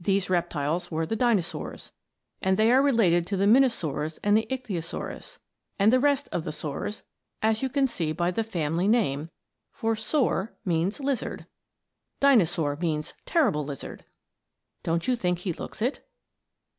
[0.00, 1.92] These reptiles were the Dinosaurs,
[2.40, 5.40] and they are related to the Minosaurs and the Ichthyosaurus,
[5.78, 7.02] and the rest of the Saurs,
[7.42, 9.28] as you can see by the family name;
[9.70, 11.44] for "saur" means lizard.
[12.18, 14.06] Dinosaur means "terrible lizard."
[14.82, 16.02] Don't you think he looks it?